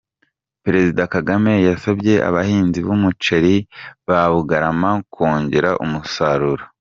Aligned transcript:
Perezida 0.65 1.03
Kagame 1.13 1.53
yasabye 1.67 2.13
abahinzi 2.29 2.79
b’umuceri 2.87 3.55
ba 4.07 4.21
Bugarama 4.31 4.91
kongera 5.13 5.71
umusaruro 5.85 6.63